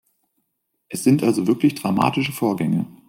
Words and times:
Es 0.89 1.03
sind 1.03 1.21
also 1.21 1.45
wirklich 1.45 1.75
dramatische 1.75 2.31
Vorgänge. 2.31 2.87